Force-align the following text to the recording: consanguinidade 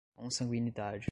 consanguinidade 0.17 0.99